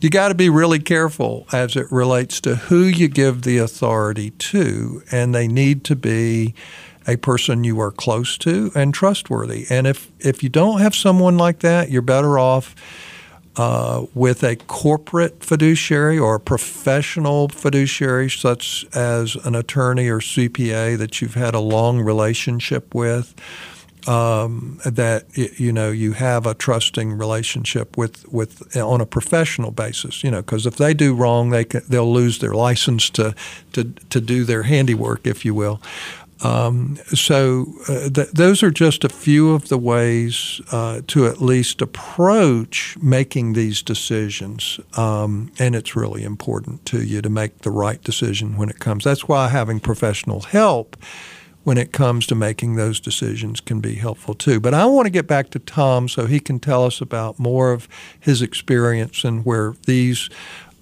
[0.00, 4.30] you got to be really careful as it relates to who you give the authority
[4.30, 6.54] to, and they need to be
[7.08, 9.66] a person you are close to and trustworthy.
[9.70, 12.74] And if, if you don't have someone like that, you're better off
[13.58, 20.96] uh, with a corporate fiduciary or a professional fiduciary, such as an attorney or CPA
[20.96, 23.34] that you've had a long relationship with.
[24.06, 30.22] Um, that you know you have a trusting relationship with with on a professional basis.
[30.22, 33.34] You know, because if they do wrong, they can, they'll lose their license to
[33.72, 35.82] to to do their handiwork, if you will.
[36.42, 41.40] Um, so uh, th- those are just a few of the ways uh, to at
[41.40, 47.70] least approach making these decisions, um, and it's really important to you to make the
[47.70, 49.04] right decision when it comes.
[49.04, 50.96] That's why having professional help
[51.64, 54.60] when it comes to making those decisions can be helpful too.
[54.60, 57.72] But I want to get back to Tom so he can tell us about more
[57.72, 60.30] of his experience and where these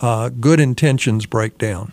[0.01, 1.93] uh, good intentions break down.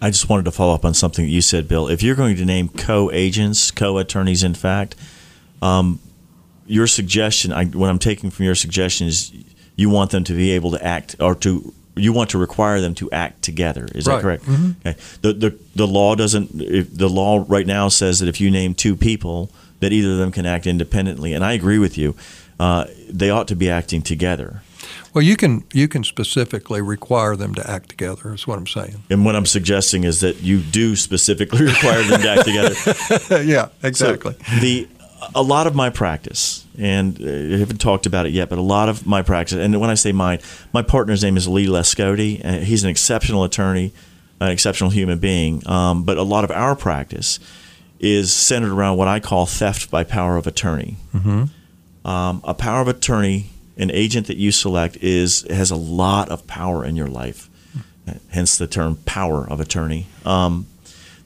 [0.00, 1.88] I just wanted to follow up on something that you said, Bill.
[1.88, 4.94] If you're going to name co-agents, co-attorneys, in fact,
[5.60, 5.98] um,
[6.66, 9.32] your suggestion, I, what I'm taking from your suggestion is
[9.76, 12.94] you want them to be able to act or to you want to require them
[12.94, 13.88] to act together.
[13.94, 14.16] Is right.
[14.16, 14.44] that correct?
[14.44, 14.88] Mm-hmm.
[14.88, 15.00] Okay.
[15.22, 16.56] The, the the law doesn't.
[16.56, 20.30] the law right now says that if you name two people, that either of them
[20.30, 22.14] can act independently, and I agree with you.
[22.60, 24.62] Uh, they ought to be acting together.
[25.14, 28.32] Well, you can you can specifically require them to act together.
[28.32, 29.02] Is what I'm saying.
[29.10, 33.44] And what I'm suggesting is that you do specifically require them to act together.
[33.44, 34.34] yeah, exactly.
[34.34, 34.88] So the
[35.34, 38.62] a lot of my practice, and uh, I haven't talked about it yet, but a
[38.62, 40.40] lot of my practice, and when I say mine,
[40.72, 42.44] my partner's name is Lee Lescoti.
[42.44, 43.92] Uh, he's an exceptional attorney,
[44.40, 45.66] an exceptional human being.
[45.68, 47.40] Um, but a lot of our practice
[48.00, 50.96] is centered around what I call theft by power of attorney.
[51.14, 52.08] Mm-hmm.
[52.08, 56.46] Um, a power of attorney, an agent that you select, is has a lot of
[56.46, 57.48] power in your life.
[58.30, 60.06] Hence the term power of attorney.
[60.24, 60.66] Um,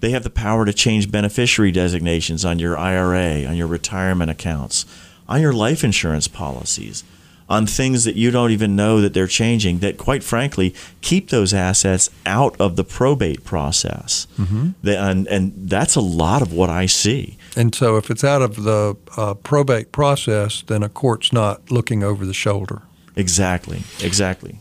[0.01, 4.85] they have the power to change beneficiary designations on your IRA, on your retirement accounts,
[5.29, 7.05] on your life insurance policies,
[7.53, 11.53] on things that you don't even know that they're changing, that quite frankly keep those
[11.55, 14.27] assets out of the probate process.
[14.39, 14.89] Mm-hmm.
[14.89, 17.37] And, and that's a lot of what I see.
[17.57, 22.03] And so, if it's out of the uh, probate process, then a court's not looking
[22.03, 22.83] over the shoulder.
[23.17, 24.59] Exactly, exactly.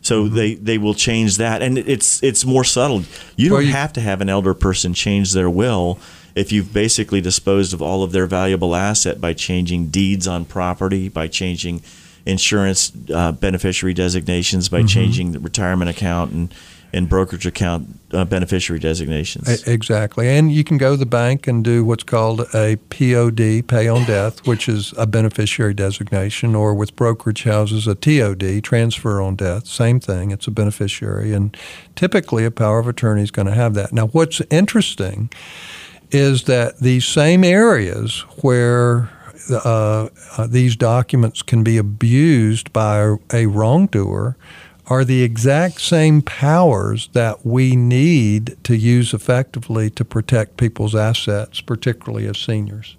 [0.00, 3.04] So they, they will change that, and it's it's more subtle.
[3.36, 5.98] You don't Well, you- have to have an elder person change their will
[6.34, 11.08] if you've basically disposed of all of their valuable asset by changing deeds on property,
[11.08, 11.82] by changing
[12.26, 16.54] insurance uh, beneficiary designations, by changing the retirement account and
[16.94, 19.66] and brokerage account uh, beneficiary designations.
[19.66, 20.28] Exactly.
[20.28, 24.04] And you can go to the bank and do what's called a POD, pay on
[24.04, 29.66] death, which is a beneficiary designation, or with brokerage houses, a TOD, transfer on death.
[29.66, 31.32] Same thing, it's a beneficiary.
[31.32, 31.56] And
[31.96, 33.92] typically, a power of attorney is going to have that.
[33.92, 35.30] Now, what's interesting
[36.10, 39.08] is that these same areas where
[39.50, 44.36] uh, uh, these documents can be abused by a wrongdoer
[44.86, 51.60] are the exact same powers that we need to use effectively to protect people's assets,
[51.60, 52.96] particularly as seniors.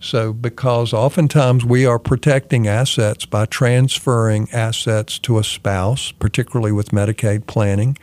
[0.00, 6.88] So, because oftentimes we are protecting assets by transferring assets to a spouse, particularly with
[6.88, 7.98] Medicaid planning.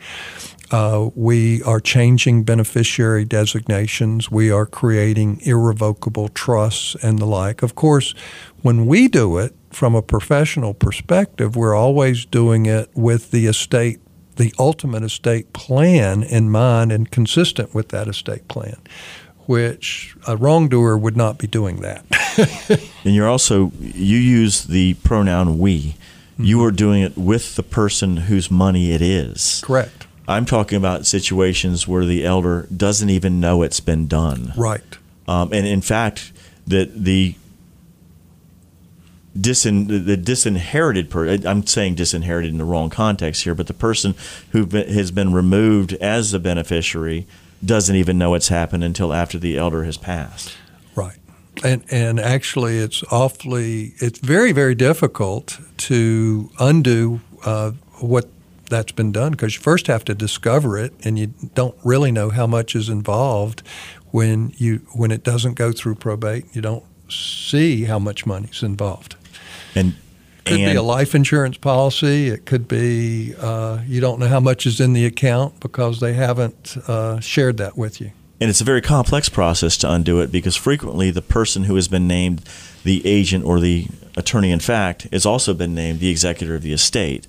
[0.70, 4.30] Uh, we are changing beneficiary designations.
[4.30, 7.62] We are creating irrevocable trusts and the like.
[7.62, 8.14] Of course,
[8.62, 13.98] when we do it from a professional perspective, we're always doing it with the estate,
[14.36, 18.76] the ultimate estate plan in mind and consistent with that estate plan,
[19.48, 22.04] which a wrongdoer would not be doing that.
[23.04, 25.96] And you're also you use the pronoun we.
[26.38, 29.62] You are doing it with the person whose money it is.
[29.64, 30.06] Correct.
[30.28, 34.52] I'm talking about situations where the elder doesn't even know it's been done.
[34.56, 34.98] Right.
[35.26, 36.32] Um, and in fact,
[36.66, 37.34] that the
[39.36, 44.14] disin, the disinherited person, I'm saying disinherited in the wrong context here, but the person
[44.50, 47.26] who has been removed as the beneficiary
[47.64, 50.56] doesn't even know it's happened until after the elder has passed.
[50.94, 51.18] Right.
[51.64, 58.28] And and actually, it's awfully, it's very very difficult to undo uh, what
[58.70, 62.30] that's been done because you first have to discover it, and you don't really know
[62.30, 63.62] how much is involved
[64.10, 66.44] when you when it doesn't go through probate.
[66.54, 69.16] You don't see how much money's involved.
[69.74, 69.94] And
[70.48, 72.28] It could and be a life insurance policy.
[72.28, 76.14] It could be uh, you don't know how much is in the account because they
[76.14, 78.12] haven't uh, shared that with you.
[78.40, 81.88] And it's a very complex process to undo it because frequently the person who has
[81.88, 82.44] been named
[82.84, 86.72] the agent or the attorney in fact has also been named the executor of the
[86.72, 87.26] estate.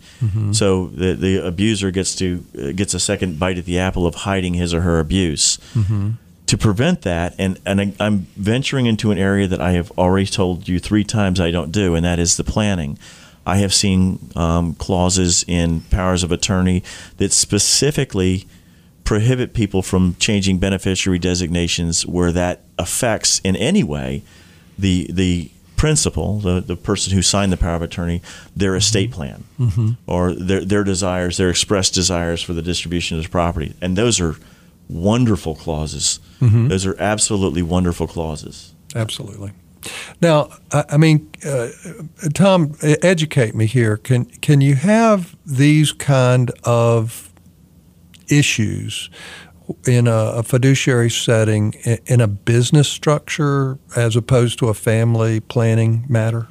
[0.51, 4.15] So the, the abuser gets to uh, gets a second bite at the apple of
[4.15, 5.57] hiding his or her abuse.
[6.49, 10.25] To prevent that, and, and I, I'm venturing into an area that I have already
[10.25, 12.97] told you three times I don't do, and that is the planning.
[13.45, 16.81] I have seen um, clauses in powers of attorney
[17.17, 18.47] that specifically
[19.03, 24.23] prohibit people from changing beneficiary designations where that affects in any way
[24.75, 28.23] the the principal, the, the person who signed the power of attorney,
[28.55, 29.43] their estate plan
[30.07, 33.75] or their their desires, their expressed desires for the distribution of the property.
[33.81, 34.35] And those are
[34.89, 36.19] wonderful clauses.
[36.41, 38.73] Those are absolutely wonderful clauses.
[38.95, 39.51] Absolutely.
[40.21, 41.69] Now, I I mean, uh,
[42.33, 43.97] Tom, educate me here.
[43.97, 47.31] Can can you have these kind of
[48.29, 49.09] issues
[49.85, 51.73] in a, a fiduciary setting
[52.05, 56.47] in a business structure as opposed to a family planning matter?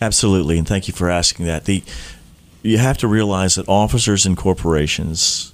[0.00, 1.64] Absolutely, and thank you for asking that.
[1.64, 1.82] The
[2.62, 5.51] you have to realize that officers in corporations,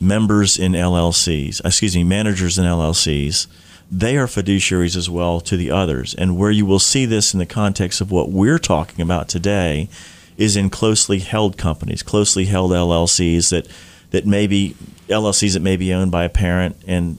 [0.00, 3.46] members in LLCs, excuse me, managers in LLCs,
[3.90, 6.14] they are fiduciaries as well to the others.
[6.14, 9.88] And where you will see this in the context of what we're talking about today
[10.36, 13.68] is in closely held companies, closely held LLCs that
[14.10, 14.74] that may be
[15.08, 17.18] LLCs that may be owned by a parent and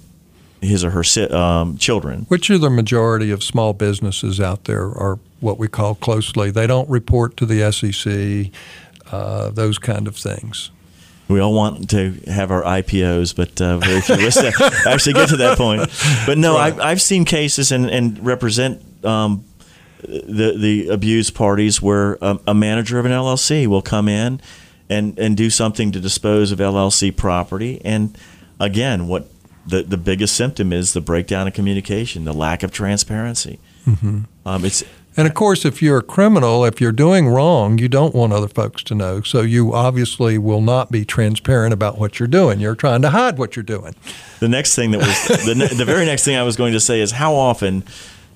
[0.61, 2.25] his or her um, children.
[2.27, 6.51] Which are the majority of small businesses out there are what we call closely.
[6.51, 8.51] They don't report to the SEC,
[9.11, 10.71] uh, those kind of things.
[11.31, 14.37] We all want to have our IPOs, but uh, very few of us
[14.87, 15.89] actually get to that point.
[16.25, 16.77] But no, Right.
[16.79, 19.43] I, I've seen cases and, and represent um,
[20.03, 24.41] the the abused parties where a, a manager of an LLC will come in
[24.89, 28.17] and and do something to dispose of LLC property and
[28.59, 29.27] again what
[29.65, 34.19] the the biggest symptom is the breakdown of communication the lack of transparency Mm-hmm.
[34.45, 34.83] um, it's
[35.17, 38.47] And of course, if you're a criminal, if you're doing wrong, you don't want other
[38.47, 39.21] folks to know.
[39.21, 42.61] So you obviously will not be transparent about what you're doing.
[42.61, 43.93] You're trying to hide what you're doing.
[44.39, 46.79] the next thing that was the, ne- the very next thing I was going to
[46.79, 47.83] say is how often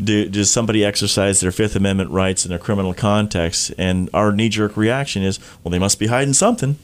[0.03, 3.71] do, does somebody exercise their Fifth Amendment rights in a criminal context?
[3.77, 6.75] And our knee jerk reaction is, well, they must be hiding something.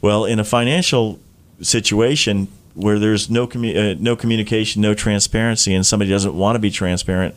[0.00, 1.18] Well, in a financial
[1.60, 6.58] situation where there's no commu- uh, no communication, no transparency, and somebody doesn't want to
[6.60, 7.34] be transparent,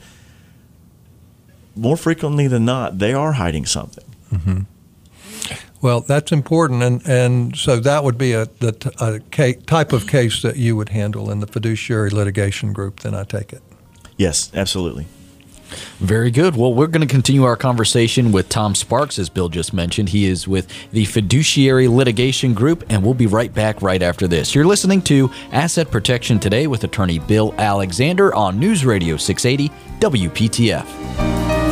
[1.76, 4.06] more frequently than not, they are hiding something.
[4.32, 4.60] Mm-hmm.
[5.82, 9.92] Well, that's important, and, and so that would be a the t- a ca- type
[9.92, 13.02] of case that you would handle in the fiduciary litigation group.
[13.02, 13.62] Then I take it.
[14.16, 15.08] Yes, absolutely.
[16.00, 16.56] Very good.
[16.56, 20.10] Well, we're going to continue our conversation with Tom Sparks, as Bill just mentioned.
[20.10, 24.54] He is with the Fiduciary Litigation Group, and we'll be right back right after this.
[24.56, 31.63] You're listening to Asset Protection Today with attorney Bill Alexander on News Radio 680 WPTF.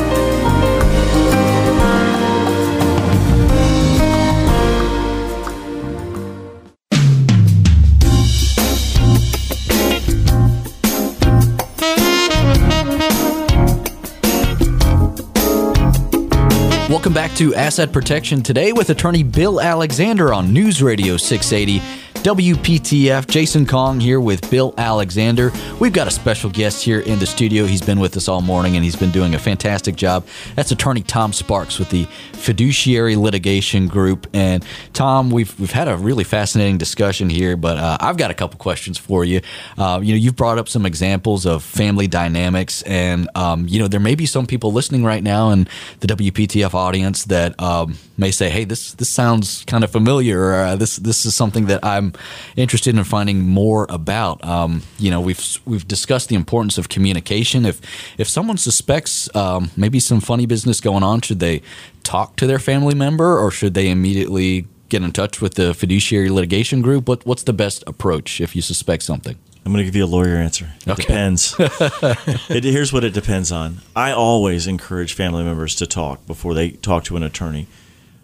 [17.42, 23.28] To Asset Protection today with attorney Bill Alexander on News Radio 680 WPTF.
[23.28, 25.52] Jason Kong here with Bill Alexander.
[25.80, 27.66] We've got a special guest here in the studio.
[27.66, 30.28] He's been with us all morning and he's been doing a fantastic job.
[30.54, 34.28] That's attorney Tom Sparks with the Fiduciary Litigation Group.
[34.36, 34.64] And
[34.94, 38.60] Tom, we've we've had a really fascinating discussion here, but uh, I've got a couple
[38.60, 39.42] questions for you.
[39.76, 43.88] Uh, you know, you've brought up some examples of family dynamics, and um, you know,
[43.88, 45.68] there may be some people listening right now in
[46.02, 50.40] the WPTF audience that um, may say, "Hey, this this sounds kind of familiar.
[50.40, 52.11] Or, uh, this this is something that I'm
[52.56, 57.66] interested in finding more about." Um, you know, we've we've discussed the importance of communication.
[57.66, 57.82] If
[58.18, 61.62] if someone suspects um, maybe some funny business going on, should they
[62.04, 66.30] talk to their family member, or should they immediately get in touch with the fiduciary
[66.30, 67.08] litigation group?
[67.08, 69.38] What what's the best approach if you suspect something?
[69.64, 70.70] I'm going to give you a lawyer answer.
[70.88, 71.04] It Okay.
[71.04, 71.56] depends.
[71.60, 73.78] it, here's what it depends on.
[73.96, 77.68] I always encourage family members to talk before they talk to an attorney.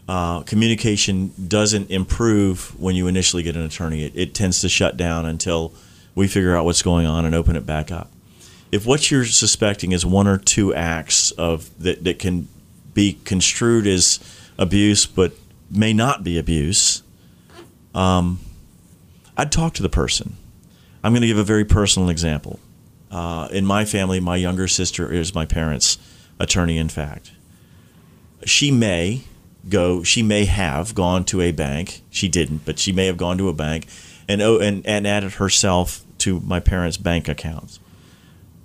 [0.08, 4.06] Uh, communication doesn't improve when you initially get an attorney.
[4.06, 5.74] It, it tends to shut down until
[6.16, 8.10] we figure out what's going on and open it back up.
[8.72, 12.48] If what you're suspecting is one or two acts of that, that can
[12.94, 14.20] be construed as
[14.58, 15.34] abuse but
[15.70, 17.04] may not be abuse,
[17.94, 18.40] um,
[19.36, 20.38] I'd talk to the person.
[21.04, 22.60] I'm going to give a very personal example.
[23.12, 25.98] Uh, in my family, my younger sister is my parents'
[26.40, 27.32] attorney, in fact.
[28.46, 29.24] She may
[29.70, 32.02] go, she may have gone to a bank.
[32.10, 33.88] She didn't, but she may have gone to a bank
[34.28, 37.80] and, oh, and, and added herself to my parents' bank accounts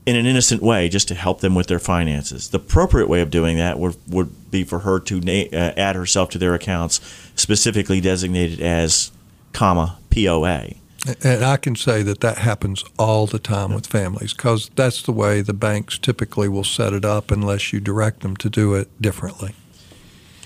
[0.05, 2.51] in an innocent way just to help them with their finances.
[2.51, 5.95] The appropriate way of doing that would, would be for her to na- uh, add
[5.95, 7.01] herself to their accounts,
[7.37, 9.13] specifically designated as,
[9.53, 10.75] comma, POA.
[11.23, 15.13] And I can say that that happens all the time with families because that's the
[15.13, 18.89] way the banks typically will set it up unless you direct them to do it
[19.03, 19.55] differently.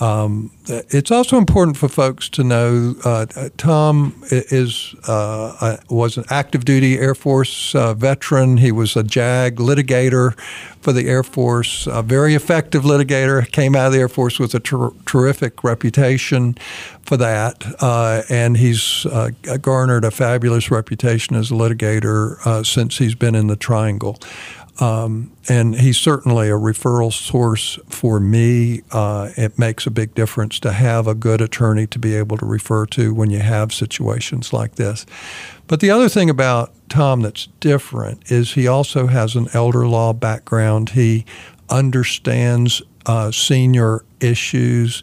[0.00, 3.26] Um, it's also important for folks to know uh,
[3.58, 8.56] Tom is uh, was an active duty Air Force uh, veteran.
[8.56, 10.38] He was a JAG litigator
[10.80, 13.50] for the Air Force, a very effective litigator.
[13.52, 16.54] Came out of the Air Force with a ter- terrific reputation
[17.02, 19.30] for that, uh, and he's uh,
[19.60, 24.18] garnered a fabulous reputation as a litigator uh, since he's been in the Triangle.
[24.78, 28.82] Um, and he's certainly a referral source for me.
[28.90, 32.46] Uh, it makes a big difference to have a good attorney to be able to
[32.46, 35.04] refer to when you have situations like this.
[35.66, 40.12] But the other thing about Tom that's different is he also has an elder law
[40.12, 40.90] background.
[40.90, 41.24] He
[41.68, 45.02] understands uh, senior issues.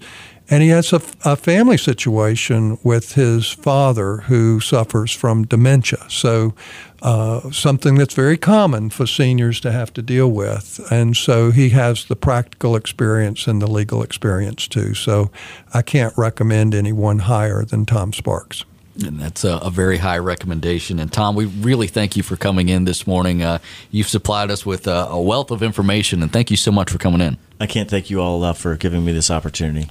[0.49, 6.05] And he has a, a, family situation with his father who suffers from dementia.
[6.09, 6.53] So
[7.01, 10.79] uh, something that's very common for seniors to have to deal with.
[10.91, 14.93] And so he has the practical experience and the legal experience too.
[14.93, 15.31] So
[15.73, 18.65] I can't recommend anyone higher than Tom Sparks.
[19.05, 20.99] And that's a, a, very high recommendation.
[20.99, 23.43] And Tom, we really thank you for coming in this morning.
[23.43, 23.59] Uh,
[23.91, 26.97] you've supplied us with a, a wealth of information, and thank you so much for
[26.97, 27.37] coming in.
[27.59, 29.87] I can't thank you all enough for giving me this opportunity.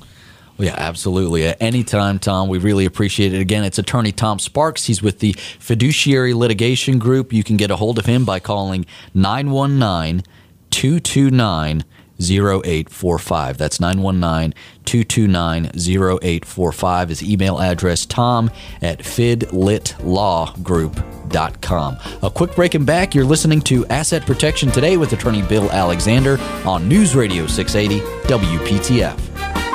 [0.59, 1.47] Yeah, absolutely.
[1.47, 3.41] At any time, Tom, we really appreciate it.
[3.41, 4.85] Again, it's attorney Tom Sparks.
[4.85, 7.33] He's with the Fiduciary Litigation Group.
[7.33, 10.25] You can get a hold of him by calling 919
[10.71, 11.85] 229
[12.19, 13.59] 0845.
[13.59, 14.55] That's 919
[14.85, 17.09] 229 0845.
[17.11, 18.51] His email address, tom
[18.81, 21.97] at fidlitlawgroup.com.
[22.23, 23.15] A quick break and back.
[23.15, 29.66] You're listening to Asset Protection Today with attorney Bill Alexander on News Radio 680 WPTF.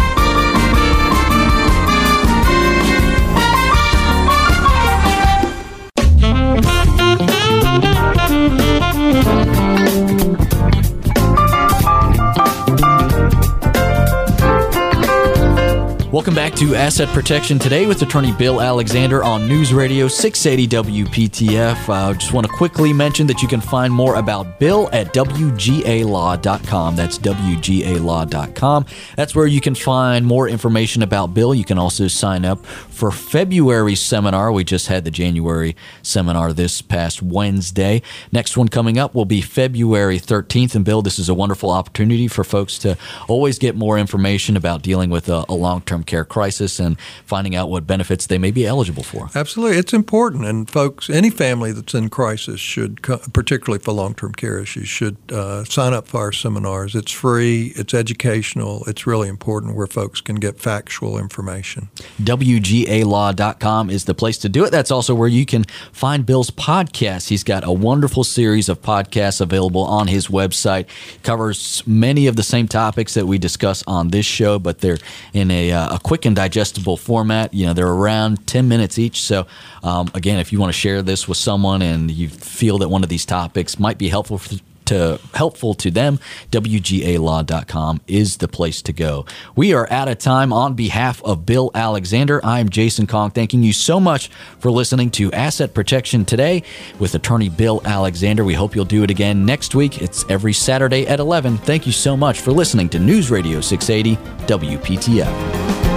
[16.11, 21.87] Welcome back to Asset Protection today with attorney Bill Alexander on News Radio 680 WPTF.
[21.87, 25.13] I uh, just want to quickly mention that you can find more about Bill at
[25.13, 26.95] WGALaw.com.
[26.97, 28.85] That's WGALaw.com.
[29.15, 31.55] That's where you can find more information about Bill.
[31.55, 34.51] You can also sign up for February's seminar.
[34.51, 38.01] We just had the January seminar this past Wednesday.
[38.33, 40.75] Next one coming up will be February 13th.
[40.75, 42.97] And Bill, this is a wonderful opportunity for folks to
[43.29, 47.55] always get more information about dealing with a, a long term care crisis and finding
[47.55, 49.29] out what benefits they may be eligible for.
[49.35, 49.77] Absolutely.
[49.77, 50.45] It's important.
[50.45, 55.17] And folks, any family that's in crisis should, particularly for long term care issues, should
[55.31, 56.95] uh, sign up for our seminars.
[56.95, 61.89] It's free, it's educational, it's really important where folks can get factual information.
[62.21, 64.71] WGAlaw.com is the place to do it.
[64.71, 67.29] That's also where you can find Bill's podcast.
[67.29, 70.87] He's got a wonderful series of podcasts available on his website.
[71.23, 74.97] Covers many of the same topics that we discuss on this show, but they're
[75.33, 77.53] in a uh, a quick and digestible format.
[77.53, 79.21] You know, they're around 10 minutes each.
[79.21, 79.45] So,
[79.83, 83.03] um, again, if you want to share this with someone and you feel that one
[83.03, 86.19] of these topics might be helpful for, to helpful to them,
[86.51, 89.25] WGAlaw.com is the place to go.
[89.55, 90.53] We are out of time.
[90.53, 94.29] On behalf of Bill Alexander, I'm Jason Kong, thanking you so much
[94.59, 96.63] for listening to Asset Protection today
[96.99, 98.43] with attorney Bill Alexander.
[98.43, 100.01] We hope you'll do it again next week.
[100.01, 101.57] It's every Saturday at 11.
[101.57, 104.15] Thank you so much for listening to News Radio 680
[104.45, 105.90] WPTF.